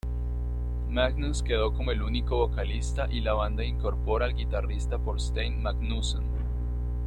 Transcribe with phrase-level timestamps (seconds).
[0.89, 6.23] Magnús quedó como el único vocalista y la banda incorpora al guitarrista Þorsteinn Magnússon.